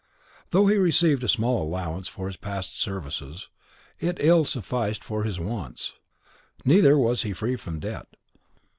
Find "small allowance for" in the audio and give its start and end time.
1.27-2.25